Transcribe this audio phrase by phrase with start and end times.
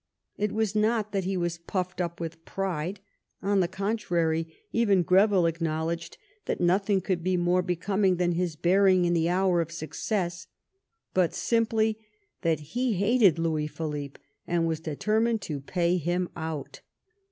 [0.35, 3.01] It was not that he was pufifed up with pride,
[3.43, 9.05] on the contrary, even Greville acknowledges that nothing could be more becoming than his bearing
[9.05, 10.47] in the hour of success;
[11.13, 11.99] but simply
[12.41, 16.81] that he hated Louis Philippe, and was determined to pay him out.